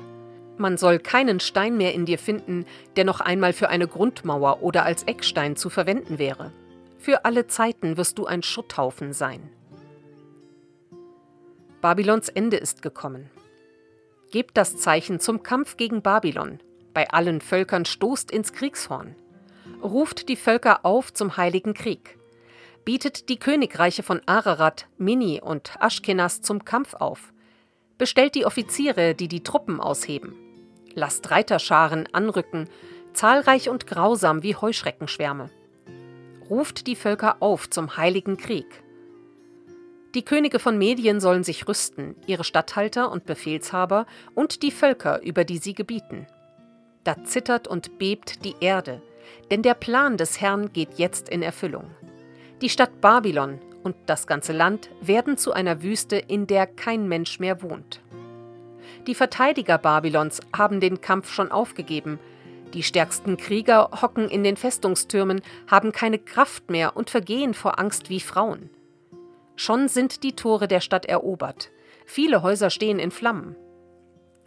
Man 0.56 0.76
soll 0.76 0.98
keinen 0.98 1.38
Stein 1.38 1.76
mehr 1.76 1.94
in 1.94 2.04
dir 2.04 2.18
finden, 2.18 2.66
der 2.96 3.04
noch 3.04 3.20
einmal 3.20 3.52
für 3.52 3.68
eine 3.68 3.86
Grundmauer 3.86 4.62
oder 4.62 4.84
als 4.84 5.04
Eckstein 5.04 5.54
zu 5.54 5.70
verwenden 5.70 6.18
wäre. 6.18 6.52
Für 6.98 7.24
alle 7.24 7.46
Zeiten 7.46 7.96
wirst 7.96 8.18
du 8.18 8.26
ein 8.26 8.42
Schutthaufen 8.42 9.12
sein. 9.12 9.50
Babylons 11.80 12.28
Ende 12.28 12.56
ist 12.56 12.82
gekommen. 12.82 13.30
Gebt 14.30 14.56
das 14.56 14.76
Zeichen 14.76 15.20
zum 15.20 15.42
Kampf 15.42 15.76
gegen 15.76 16.02
Babylon. 16.02 16.60
Bei 16.94 17.10
allen 17.10 17.40
Völkern 17.40 17.84
stoßt 17.84 18.30
ins 18.30 18.52
Kriegshorn. 18.52 19.14
Ruft 19.82 20.28
die 20.28 20.36
Völker 20.36 20.84
auf 20.84 21.12
zum 21.12 21.36
heiligen 21.36 21.74
Krieg. 21.74 22.18
Bietet 22.84 23.28
die 23.28 23.38
Königreiche 23.38 24.02
von 24.02 24.20
Ararat, 24.26 24.86
Mini 24.96 25.40
und 25.40 25.72
Aschkenas 25.80 26.40
zum 26.42 26.64
Kampf 26.64 26.94
auf. 26.94 27.32
Bestellt 27.96 28.34
die 28.34 28.46
Offiziere, 28.46 29.14
die 29.14 29.28
die 29.28 29.42
Truppen 29.42 29.80
ausheben 29.80 30.34
lasst 30.98 31.30
Reiterscharen 31.30 32.06
anrücken, 32.12 32.68
zahlreich 33.14 33.70
und 33.70 33.86
grausam 33.86 34.42
wie 34.42 34.54
Heuschreckenschwärme. 34.54 35.50
Ruft 36.50 36.86
die 36.86 36.96
Völker 36.96 37.36
auf 37.40 37.70
zum 37.70 37.96
heiligen 37.96 38.36
Krieg. 38.36 38.66
Die 40.14 40.24
Könige 40.24 40.58
von 40.58 40.78
Medien 40.78 41.20
sollen 41.20 41.44
sich 41.44 41.68
rüsten, 41.68 42.16
ihre 42.26 42.44
Statthalter 42.44 43.12
und 43.12 43.26
Befehlshaber 43.26 44.06
und 44.34 44.62
die 44.62 44.70
Völker, 44.70 45.20
über 45.22 45.44
die 45.44 45.58
sie 45.58 45.74
gebieten. 45.74 46.26
Da 47.04 47.24
zittert 47.24 47.68
und 47.68 47.98
bebt 47.98 48.44
die 48.44 48.54
Erde, 48.60 49.02
denn 49.50 49.62
der 49.62 49.74
Plan 49.74 50.16
des 50.16 50.40
Herrn 50.40 50.72
geht 50.72 50.94
jetzt 50.98 51.28
in 51.28 51.42
Erfüllung. 51.42 51.90
Die 52.62 52.70
Stadt 52.70 53.02
Babylon 53.02 53.58
und 53.82 53.96
das 54.06 54.26
ganze 54.26 54.52
Land 54.52 54.88
werden 55.02 55.36
zu 55.36 55.52
einer 55.52 55.82
Wüste, 55.82 56.16
in 56.16 56.46
der 56.46 56.66
kein 56.66 57.06
Mensch 57.06 57.38
mehr 57.38 57.62
wohnt. 57.62 58.00
Die 59.06 59.14
Verteidiger 59.14 59.76
Babylons 59.76 60.40
haben 60.56 60.80
den 60.80 61.02
Kampf 61.02 61.32
schon 61.32 61.52
aufgegeben. 61.52 62.18
Die 62.74 62.82
stärksten 62.82 63.36
Krieger 63.36 63.90
hocken 64.02 64.28
in 64.28 64.42
den 64.42 64.56
Festungstürmen, 64.56 65.42
haben 65.70 65.92
keine 65.92 66.18
Kraft 66.18 66.70
mehr 66.70 66.96
und 66.96 67.10
vergehen 67.10 67.52
vor 67.54 67.78
Angst 67.78 68.10
wie 68.10 68.20
Frauen. 68.20 68.70
Schon 69.58 69.88
sind 69.88 70.22
die 70.22 70.36
Tore 70.36 70.68
der 70.68 70.80
Stadt 70.80 71.04
erobert. 71.04 71.72
Viele 72.06 72.42
Häuser 72.42 72.70
stehen 72.70 73.00
in 73.00 73.10
Flammen. 73.10 73.56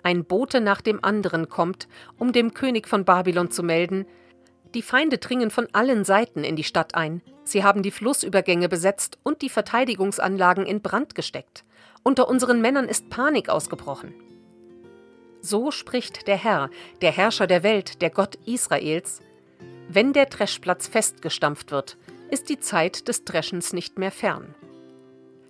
Ein 0.03 0.23
Bote 0.23 0.61
nach 0.61 0.79
dem 0.79 1.03
anderen 1.03 1.49
kommt, 1.49 1.89
um 2.17 2.31
dem 2.31 2.53
König 2.53 2.87
von 2.87 3.03
Babylon 3.03 3.51
zu 3.51 3.61
melden, 3.61 4.05
die 4.73 4.81
Feinde 4.81 5.17
dringen 5.17 5.51
von 5.51 5.67
allen 5.73 6.05
Seiten 6.05 6.45
in 6.45 6.55
die 6.55 6.63
Stadt 6.63 6.95
ein. 6.95 7.21
Sie 7.43 7.61
haben 7.61 7.83
die 7.83 7.91
Flussübergänge 7.91 8.69
besetzt 8.69 9.19
und 9.21 9.41
die 9.41 9.49
Verteidigungsanlagen 9.49 10.65
in 10.65 10.81
Brand 10.81 11.13
gesteckt. 11.13 11.65
Unter 12.03 12.29
unseren 12.29 12.61
Männern 12.61 12.87
ist 12.87 13.09
Panik 13.09 13.49
ausgebrochen. 13.49 14.13
So 15.41 15.71
spricht 15.71 16.25
der 16.27 16.37
Herr, 16.37 16.69
der 17.01 17.11
Herrscher 17.11 17.47
der 17.47 17.63
Welt, 17.63 18.01
der 18.01 18.11
Gott 18.11 18.35
Israels. 18.45 19.19
Wenn 19.89 20.13
der 20.13 20.27
Dreschplatz 20.27 20.87
festgestampft 20.87 21.71
wird, 21.71 21.97
ist 22.29 22.47
die 22.47 22.61
Zeit 22.61 23.09
des 23.09 23.25
Dreschens 23.25 23.73
nicht 23.73 23.99
mehr 23.99 24.11
fern. 24.11 24.55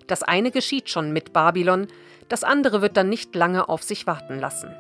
Das 0.08 0.24
eine 0.24 0.52
geschieht 0.52 0.90
schon 0.90 1.12
mit 1.12 1.34
Babylon, 1.34 1.88
das 2.30 2.44
andere 2.44 2.82
wird 2.82 2.98
dann 2.98 3.10
nicht 3.10 3.36
lange 3.36 3.70
auf 3.70 3.84
sich 3.84 4.08
warten 4.08 4.40
lassen. 4.40 4.74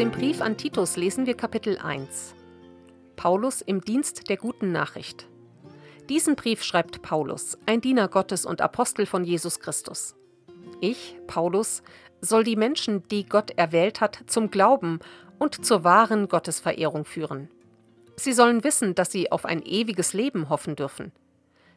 dem 0.00 0.10
Brief 0.10 0.40
an 0.40 0.56
Titus 0.56 0.96
lesen 0.96 1.26
wir 1.26 1.34
Kapitel 1.34 1.76
1. 1.76 2.34
Paulus 3.16 3.60
im 3.60 3.82
Dienst 3.82 4.30
der 4.30 4.38
guten 4.38 4.72
Nachricht. 4.72 5.29
Diesen 6.10 6.34
Brief 6.34 6.64
schreibt 6.64 7.02
Paulus, 7.02 7.56
ein 7.66 7.80
Diener 7.80 8.08
Gottes 8.08 8.44
und 8.44 8.60
Apostel 8.60 9.06
von 9.06 9.22
Jesus 9.22 9.60
Christus. 9.60 10.16
Ich, 10.80 11.16
Paulus, 11.28 11.84
soll 12.20 12.42
die 12.42 12.56
Menschen, 12.56 13.06
die 13.06 13.24
Gott 13.24 13.52
erwählt 13.52 14.00
hat, 14.00 14.18
zum 14.26 14.50
Glauben 14.50 14.98
und 15.38 15.64
zur 15.64 15.84
wahren 15.84 16.26
Gottesverehrung 16.26 17.04
führen. 17.04 17.48
Sie 18.16 18.32
sollen 18.32 18.64
wissen, 18.64 18.96
dass 18.96 19.12
sie 19.12 19.30
auf 19.30 19.44
ein 19.44 19.62
ewiges 19.62 20.12
Leben 20.12 20.48
hoffen 20.48 20.74
dürfen. 20.74 21.12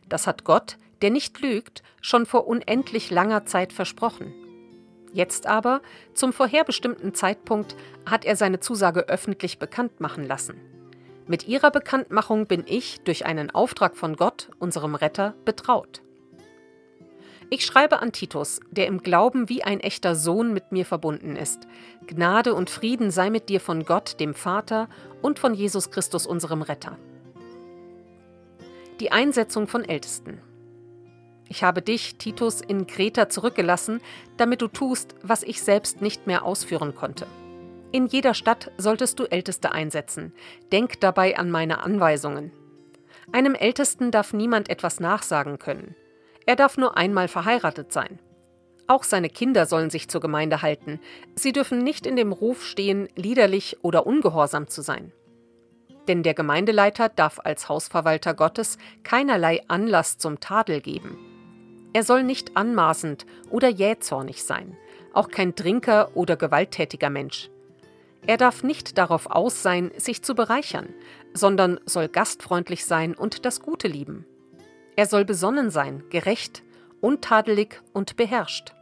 Das 0.10 0.26
hat 0.26 0.46
Gott, 0.46 0.78
der 1.04 1.12
nicht 1.12 1.40
lügt, 1.40 1.84
schon 2.02 2.26
vor 2.26 2.48
unendlich 2.48 3.12
langer 3.12 3.46
Zeit 3.46 3.72
versprochen. 3.72 4.34
Jetzt 5.14 5.46
aber, 5.46 5.84
zum 6.16 6.34
vorherbestimmten 6.34 7.14
Zeitpunkt, 7.14 7.76
hat 8.08 8.26
er 8.26 8.36
seine 8.36 8.60
Zusage 8.60 9.02
öffentlich 9.10 9.60
bekannt 9.60 10.00
machen 10.00 10.24
lassen. 10.24 10.73
Mit 11.26 11.48
ihrer 11.48 11.72
Bekanntmachung 11.72 12.48
bin 12.48 12.66
ich 12.68 13.00
durch 13.02 13.26
einen 13.26 13.50
Auftrag 13.50 13.96
von 13.96 14.18
Gott, 14.18 14.50
unserem 14.60 14.94
Retter, 14.94 15.36
betraut. 15.46 16.02
Ich 17.50 17.66
schreibe 17.66 18.02
an 18.02 18.12
Titus, 18.12 18.60
der 18.72 18.88
im 18.88 19.04
Glauben 19.04 19.48
wie 19.48 19.64
ein 19.64 19.80
echter 19.80 20.16
Sohn 20.16 20.54
mit 20.54 20.72
mir 20.72 20.86
verbunden 20.86 21.36
ist. 21.36 21.68
Gnade 22.08 22.54
und 22.54 22.70
Frieden 22.70 23.10
sei 23.12 23.30
mit 23.30 23.48
dir 23.48 23.62
von 23.62 23.86
Gott, 23.86 24.20
dem 24.20 24.34
Vater, 24.34 24.90
und 25.22 25.40
von 25.40 25.54
Jesus 25.54 25.92
Christus, 25.92 26.26
unserem 26.26 26.62
Retter. 26.62 26.98
Die 29.00 29.12
Einsetzung 29.12 29.68
von 29.68 29.86
Ältesten. 29.86 30.42
Ich 31.48 31.64
habe 31.64 31.82
dich, 31.82 32.18
Titus, 32.18 32.60
in 32.60 32.88
Kreta 32.88 33.30
zurückgelassen, 33.30 34.02
damit 34.36 34.62
du 34.62 34.68
tust, 34.68 35.16
was 35.22 35.44
ich 35.44 35.62
selbst 35.62 36.02
nicht 36.02 36.28
mehr 36.28 36.44
ausführen 36.44 36.96
konnte. 36.96 37.28
In 37.94 38.08
jeder 38.08 38.34
Stadt 38.34 38.72
solltest 38.80 39.20
du 39.20 39.26
Älteste 39.26 39.72
einsetzen. 39.72 40.34
Denk 40.72 41.00
dabei 41.00 41.38
an 41.38 41.52
meine 41.52 41.84
Anweisungen. 41.84 42.52
Einem 43.32 43.54
Ältesten 43.54 44.10
darf 44.10 44.34
niemand 44.34 44.68
etwas 44.70 45.00
nachsagen 45.00 45.60
können. 45.60 45.96
Er 46.48 46.56
darf 46.56 46.76
nur 46.76 46.98
einmal 46.98 47.28
verheiratet 47.28 47.94
sein. 47.94 48.18
Auch 48.88 49.04
seine 49.04 49.30
Kinder 49.30 49.68
sollen 49.68 49.92
sich 49.92 50.10
zur 50.10 50.22
Gemeinde 50.22 50.64
halten. 50.64 51.00
Sie 51.36 51.52
dürfen 51.52 51.84
nicht 51.84 52.08
in 52.08 52.16
dem 52.16 52.32
Ruf 52.32 52.66
stehen, 52.66 53.10
liederlich 53.16 53.78
oder 53.84 54.08
ungehorsam 54.08 54.68
zu 54.68 54.82
sein. 54.82 55.12
Denn 56.08 56.24
der 56.24 56.34
Gemeindeleiter 56.34 57.10
darf 57.10 57.40
als 57.44 57.70
Hausverwalter 57.70 58.34
Gottes 58.34 58.80
keinerlei 59.04 59.62
Anlass 59.68 60.18
zum 60.18 60.40
Tadel 60.40 60.82
geben. 60.82 61.20
Er 61.94 62.02
soll 62.02 62.24
nicht 62.24 62.58
anmaßend 62.58 63.28
oder 63.52 63.70
jähzornig 63.70 64.44
sein, 64.44 64.76
auch 65.14 65.30
kein 65.30 65.54
Trinker 65.54 66.18
oder 66.18 66.36
gewalttätiger 66.38 67.12
Mensch. 67.12 67.52
Er 68.26 68.38
darf 68.38 68.64
nicht 68.64 68.98
darauf 68.98 69.28
aus 69.28 69.62
sein, 69.62 69.92
sich 69.98 70.24
zu 70.24 70.34
bereichern, 70.34 70.90
sondern 71.34 71.80
soll 71.86 72.08
gastfreundlich 72.08 72.86
sein 72.86 73.16
und 73.16 73.46
das 73.46 73.60
Gute 73.60 73.88
lieben. 73.88 74.26
Er 74.96 75.08
soll 75.08 75.26
besonnen 75.26 75.70
sein, 75.72 76.04
gerecht, 76.10 76.64
untadelig 77.02 77.82
und 77.92 78.16
beherrscht. 78.16 78.74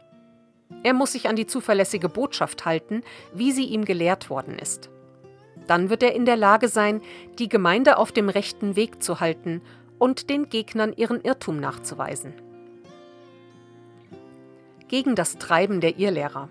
Er 0.83 0.93
muss 0.93 1.13
sich 1.13 1.27
an 1.27 1.36
die 1.36 1.48
zuverlässige 1.48 2.10
Botschaft 2.10 2.65
halten, 2.65 3.01
wie 3.33 3.51
sie 3.51 3.65
ihm 3.65 3.86
gelehrt 3.86 4.29
worden 4.29 4.60
ist. 4.60 4.89
Dann 5.67 5.89
wird 5.89 6.03
er 6.03 6.13
in 6.13 6.25
der 6.25 6.38
Lage 6.38 6.67
sein, 6.67 7.01
die 7.39 7.50
Gemeinde 7.50 7.98
auf 7.98 8.12
dem 8.12 8.29
rechten 8.29 8.75
Weg 8.75 9.01
zu 9.01 9.19
halten 9.19 9.62
und 10.00 10.29
den 10.29 10.50
Gegnern 10.50 10.93
ihren 10.93 11.21
Irrtum 11.21 11.60
nachzuweisen. 11.60 12.33
Gegen 14.88 15.15
das 15.15 15.38
Treiben 15.38 15.79
der 15.79 15.98
Irrlehrer. 15.98 16.50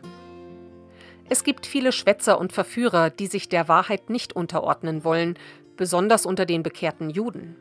Es 1.32 1.44
gibt 1.44 1.64
viele 1.64 1.92
Schwätzer 1.92 2.40
und 2.40 2.52
Verführer, 2.52 3.08
die 3.08 3.28
sich 3.28 3.48
der 3.48 3.68
Wahrheit 3.68 4.10
nicht 4.10 4.34
unterordnen 4.34 5.04
wollen, 5.04 5.38
besonders 5.76 6.26
unter 6.26 6.44
den 6.44 6.64
bekehrten 6.64 7.08
Juden. 7.08 7.56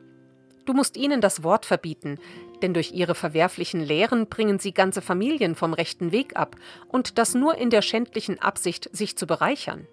Du 0.65 0.73
musst 0.73 0.97
ihnen 0.97 1.21
das 1.21 1.43
Wort 1.43 1.67
verbieten, 1.67 2.17
denn 2.63 2.73
durch 2.73 2.93
ihre 2.93 3.13
verwerflichen 3.13 3.79
Lehren 3.81 4.25
bringen 4.25 4.57
sie 4.57 4.73
ganze 4.73 5.03
Familien 5.03 5.53
vom 5.53 5.73
rechten 5.73 6.11
Weg 6.11 6.35
ab, 6.35 6.55
und 6.87 7.19
das 7.19 7.35
nur 7.35 7.59
in 7.59 7.69
der 7.69 7.83
schändlichen 7.83 8.41
Absicht, 8.41 8.89
sich 8.91 9.15
zu 9.15 9.27
bereichern. 9.27 9.87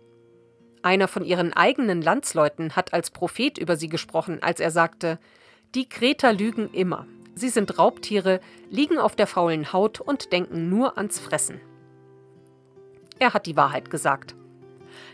Einer 0.81 1.07
von 1.07 1.23
ihren 1.23 1.53
eigenen 1.53 2.01
Landsleuten 2.01 2.77
hat 2.77 2.95
als 2.95 3.11
Prophet 3.11 3.59
über 3.59 3.77
sie 3.77 3.91
gesprochen, 3.91 4.43
als 4.43 4.59
er 4.59 4.71
sagte, 4.71 5.19
die 5.75 5.87
Kreter 5.87 6.33
lügen 6.33 6.71
immer. 6.73 7.07
Sie 7.35 7.51
sind 7.51 7.79
Raubtiere, 7.79 8.41
liegen 8.71 8.97
auf 8.97 9.17
der 9.17 9.27
faulen 9.27 9.75
Haut 9.75 10.01
und 10.01 10.33
denken 10.33 10.71
nur 10.71 10.97
ans 10.97 11.19
Fressen. 11.19 11.61
Er 13.19 13.35
hat 13.35 13.47
die 13.47 13.57
Wahrheit 13.57 13.91
gesagt. 13.91 14.35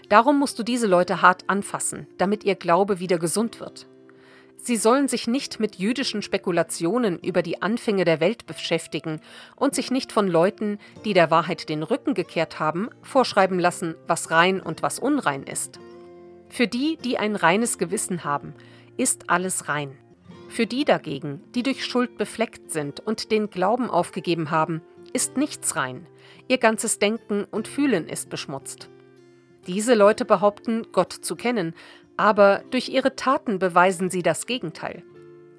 Darum 0.09 0.38
musst 0.38 0.59
du 0.59 0.62
diese 0.62 0.87
Leute 0.87 1.23
hart 1.23 1.49
anfassen, 1.49 2.06
damit 2.18 2.44
ihr 2.44 2.54
Glaube 2.54 2.99
wieder 2.99 3.18
gesund 3.18 3.61
wird. 3.61 3.87
Sie 4.56 4.76
sollen 4.76 5.09
sich 5.09 5.26
nicht 5.26 5.59
mit 5.59 5.76
jüdischen 5.76 6.23
Spekulationen 6.23 7.18
über 7.18 7.42
die 7.42 7.62
Anfänge 7.62 8.04
der 8.04 8.21
Welt 8.21 8.47
beschäftigen 8.47 9.21
und 9.56 9.75
sich 9.75 9.90
nicht 9.90 10.12
von 10.12 10.28
Leuten, 10.28 10.78
die 11.04 11.14
der 11.14 11.32
Wahrheit 11.32 11.68
den 11.68 11.82
Rücken 11.82 12.14
gekehrt 12.14 12.61
haben, 12.61 12.88
vorschreiben 13.02 13.59
lassen, 13.59 13.97
was 14.06 14.30
rein 14.30 14.61
und 14.61 14.82
was 14.82 15.00
unrein 15.00 15.42
ist. 15.42 15.80
Für 16.49 16.68
die, 16.68 16.97
die 16.97 17.18
ein 17.18 17.35
reines 17.35 17.76
Gewissen 17.76 18.23
haben, 18.23 18.54
ist 18.97 19.30
alles 19.30 19.68
rein. 19.68 19.97
Für 20.49 20.66
die 20.66 20.85
dagegen, 20.85 21.42
die 21.54 21.62
durch 21.62 21.85
Schuld 21.85 22.16
befleckt 22.16 22.71
sind 22.71 23.00
und 23.00 23.32
den 23.32 23.50
Glauben 23.50 23.90
aufgegeben 23.90 24.50
haben, 24.50 24.82
ist 25.12 25.37
nichts 25.37 25.76
rein. 25.76 26.07
Ihr 26.49 26.59
ganzes 26.59 26.99
Denken 26.99 27.45
und 27.50 27.69
Fühlen 27.69 28.09
ist 28.09 28.31
beschmutzt. 28.31 28.90
Diese 29.66 29.95
Leute 29.95 30.25
behaupten, 30.25 30.87
Gott 30.92 31.12
zu 31.12 31.37
kennen, 31.37 31.75
aber 32.16 32.62
durch 32.71 32.88
ihre 32.88 33.16
Taten 33.16 33.59
beweisen 33.59 34.11
sie 34.11 34.23
das 34.23 34.47
Gegenteil. 34.47 35.04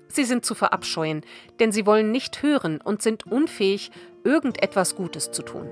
Sie 0.08 0.26
sind 0.26 0.46
zu 0.46 0.54
verabscheuen, 0.54 1.22
denn 1.60 1.72
sie 1.72 1.86
wollen 1.86 2.12
nicht 2.12 2.44
hören 2.44 2.80
und 2.82 3.02
sind 3.02 3.26
unfähig, 3.26 3.92
irgendetwas 4.24 4.96
Gutes 4.96 5.32
zu 5.32 5.42
tun. 5.42 5.68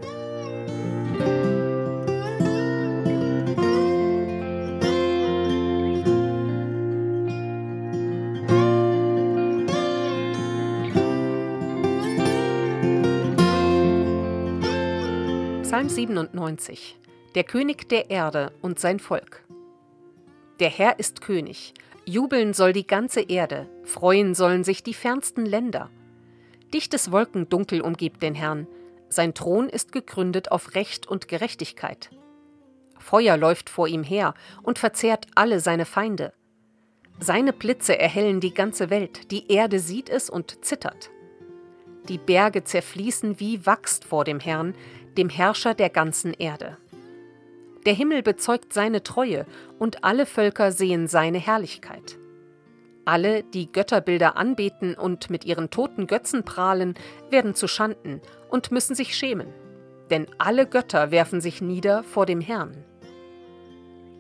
Psalm 15.82 15.90
97 15.90 17.00
Der 17.34 17.44
König 17.44 17.90
der 17.90 18.12
Erde 18.12 18.52
und 18.62 18.78
sein 18.80 19.00
Volk 19.00 19.44
der 20.60 20.70
Herr 20.70 21.00
ist 21.00 21.22
König. 21.22 21.74
Jubeln 22.06 22.54
soll 22.54 22.72
die 22.72 22.86
ganze 22.86 23.22
Erde, 23.22 23.68
freuen 23.84 24.36
sollen 24.36 24.64
sich 24.64 24.84
die 24.84 24.94
fernsten 24.94 25.44
Länder. 25.44 25.90
Dichtes 26.72 27.12
Wolkendunkel 27.12 27.82
umgibt 27.82 28.22
den 28.22 28.36
Herrn. 28.36 28.68
Sein 29.10 29.34
Thron 29.34 29.70
ist 29.70 29.92
gegründet 29.92 30.52
auf 30.52 30.76
Recht 30.76 31.08
und 31.08 31.28
Gerechtigkeit. 31.28 32.12
Feuer 33.00 33.36
läuft 33.36 33.68
vor 33.68 33.88
ihm 33.88 34.04
her 34.04 34.36
und 34.62 34.78
verzehrt 34.78 35.26
alle 35.34 35.62
seine 35.62 35.86
Feinde. 35.86 36.32
Seine 37.20 37.54
Blitze 37.54 37.98
erhellen 37.98 38.40
die 38.40 38.54
ganze 38.54 38.92
Welt, 38.92 39.32
die 39.32 39.52
Erde 39.52 39.80
sieht 39.80 40.10
es 40.10 40.30
und 40.30 40.64
zittert. 40.64 41.10
Die 42.08 42.18
Berge 42.18 42.64
zerfließen 42.64 43.40
wie 43.40 43.66
Wachs 43.66 44.00
vor 44.08 44.24
dem 44.24 44.40
Herrn, 44.40 44.74
dem 45.18 45.30
Herrscher 45.30 45.74
der 45.74 45.90
ganzen 45.90 46.34
Erde. 46.34 46.78
Der 47.86 47.94
Himmel 47.94 48.22
bezeugt 48.22 48.74
seine 48.74 49.04
Treue 49.04 49.46
und 49.80 50.04
alle 50.04 50.26
Völker 50.26 50.72
sehen 50.72 51.08
seine 51.08 51.40
Herrlichkeit. 51.40 52.18
Alle, 53.06 53.44
die 53.44 53.72
Götterbilder 53.72 54.38
anbeten 54.38 54.94
und 54.94 55.30
mit 55.32 55.44
ihren 55.46 55.72
toten 55.72 56.06
Götzen 56.06 56.44
prahlen, 56.44 56.94
werden 57.32 57.56
zu 57.56 57.68
Schanden 57.68 58.22
und 58.50 58.72
müssen 58.72 58.96
sich 58.96 59.16
schämen. 59.16 59.48
Denn 60.12 60.28
alle 60.38 60.68
Götter 60.68 61.10
werfen 61.10 61.42
sich 61.42 61.62
nieder 61.62 62.04
vor 62.04 62.28
dem 62.28 62.42
Herrn. 62.42 62.84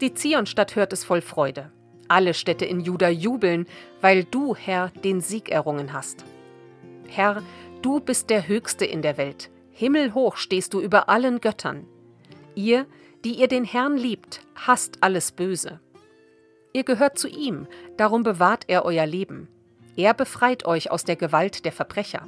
Die 0.01 0.15
Zionstadt 0.15 0.75
hört 0.75 0.93
es 0.93 1.04
voll 1.04 1.21
Freude. 1.21 1.71
Alle 2.08 2.34
Städte 2.34 2.65
in 2.65 2.80
Juda 2.80 3.10
jubeln, 3.10 3.67
weil 4.01 4.23
du, 4.23 4.56
Herr, 4.56 4.91
den 5.04 5.21
Sieg 5.21 5.49
errungen 5.49 5.93
hast. 5.93 6.25
Herr, 7.08 7.43
du 7.84 7.99
bist 7.99 8.32
der 8.32 8.47
Höchste 8.47 8.86
in 8.86 9.04
der 9.04 9.17
Welt. 9.17 9.51
Himmelhoch 9.71 10.36
stehst 10.36 10.73
du 10.73 10.81
über 10.81 11.10
allen 11.10 11.41
Göttern. 11.41 11.88
Ihr, 12.55 12.86
die 13.23 13.36
ihr 13.36 13.47
den 13.47 13.63
Herrn 13.63 13.97
liebt, 13.97 14.41
hasst 14.55 14.97
alles 15.01 15.31
Böse. 15.31 15.79
Ihr 16.73 16.84
gehört 16.84 17.17
zu 17.17 17.27
ihm, 17.27 17.67
darum 17.97 18.23
bewahrt 18.23 18.65
er 18.67 18.86
euer 18.86 19.05
Leben. 19.05 19.47
Er 19.95 20.13
befreit 20.13 20.65
euch 20.65 20.91
aus 20.91 21.03
der 21.03 21.15
Gewalt 21.15 21.65
der 21.65 21.71
Verbrecher. 21.71 22.25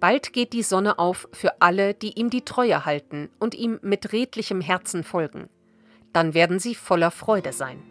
Bald 0.00 0.32
geht 0.32 0.54
die 0.54 0.62
Sonne 0.62 0.98
auf 0.98 1.28
für 1.32 1.60
alle, 1.60 1.92
die 1.92 2.18
ihm 2.18 2.30
die 2.30 2.42
Treue 2.42 2.86
halten 2.86 3.28
und 3.38 3.54
ihm 3.54 3.78
mit 3.82 4.12
redlichem 4.12 4.62
Herzen 4.62 5.04
folgen. 5.04 5.50
Dann 6.14 6.32
werden 6.32 6.58
sie 6.58 6.74
voller 6.74 7.10
Freude 7.10 7.52
sein. 7.52 7.82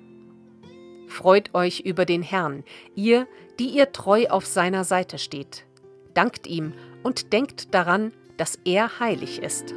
Freut 1.08 1.54
euch 1.54 1.82
über 1.82 2.06
den 2.06 2.24
Herrn, 2.24 2.64
ihr, 2.96 3.28
die 3.60 3.70
ihr 3.70 3.92
treu 3.92 4.28
auf 4.30 4.46
seiner 4.46 4.84
Seite 4.84 5.20
steht. 5.20 5.66
Dankt 6.14 6.48
ihm 6.48 6.74
und 7.04 7.34
denkt 7.34 7.74
daran, 7.74 8.14
dass 8.38 8.58
er 8.64 9.00
heilig 9.00 9.42
ist. 9.42 9.74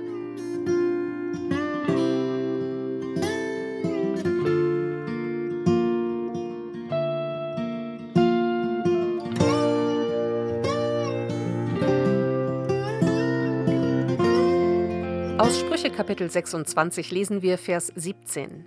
Aus 15.39 15.59
Sprüche 15.59 15.91
Kapitel 15.91 16.31
26 16.31 17.11
lesen 17.11 17.43
wir 17.43 17.59
Vers 17.59 17.93
17. 17.97 18.65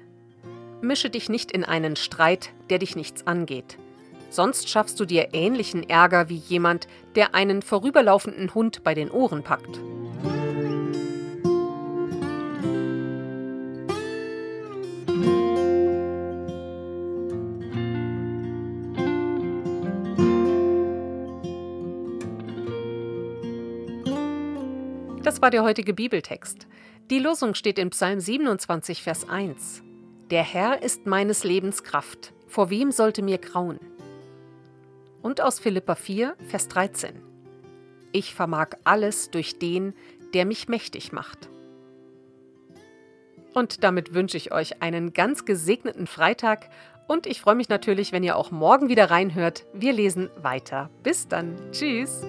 Mische 0.81 1.09
dich 1.09 1.29
nicht 1.29 1.51
in 1.51 1.63
einen 1.63 1.95
Streit, 1.95 2.49
der 2.69 2.79
dich 2.79 2.97
nichts 2.97 3.25
angeht. 3.25 3.77
Sonst 4.29 4.69
schaffst 4.69 4.99
du 4.99 5.05
dir 5.05 5.29
ähnlichen 5.33 5.89
Ärger 5.89 6.29
wie 6.29 6.35
jemand, 6.37 6.87
der 7.15 7.35
einen 7.35 7.61
vorüberlaufenden 7.61 8.53
Hund 8.53 8.83
bei 8.83 8.93
den 8.93 9.09
Ohren 9.09 9.43
packt. 9.43 9.79
Das 25.25 25.41
war 25.41 25.49
der 25.49 25.63
heutige 25.63 25.93
Bibeltext. 25.93 26.67
Die 27.09 27.19
Losung 27.19 27.55
steht 27.55 27.79
in 27.79 27.89
Psalm 27.89 28.19
27, 28.19 29.01
Vers 29.01 29.27
1. 29.27 29.81
Der 30.29 30.43
Herr 30.43 30.81
ist 30.81 31.07
meines 31.07 31.43
Lebens 31.43 31.83
Kraft. 31.83 32.31
Vor 32.47 32.69
wem 32.69 32.91
sollte 32.91 33.21
mir 33.21 33.39
grauen? 33.39 33.79
Und 35.25 35.41
aus 35.41 35.59
Philippa 35.59 35.95
4, 35.95 36.35
Vers 36.49 36.67
13. 36.67 37.19
Ich 38.11 38.35
vermag 38.35 38.67
alles 38.83 39.31
durch 39.31 39.57
den, 39.57 39.95
der 40.35 40.45
mich 40.45 40.67
mächtig 40.67 41.13
macht. 41.13 41.49
Und 43.51 43.83
damit 43.83 44.13
wünsche 44.13 44.37
ich 44.37 44.51
euch 44.51 44.83
einen 44.83 45.13
ganz 45.13 45.43
gesegneten 45.43 46.05
Freitag 46.05 46.69
und 47.07 47.25
ich 47.25 47.41
freue 47.41 47.55
mich 47.55 47.69
natürlich, 47.69 48.11
wenn 48.11 48.23
ihr 48.23 48.35
auch 48.35 48.51
morgen 48.51 48.87
wieder 48.87 49.09
reinhört. 49.09 49.65
Wir 49.73 49.93
lesen 49.93 50.29
weiter. 50.43 50.91
Bis 51.01 51.27
dann. 51.27 51.55
Tschüss. 51.71 52.21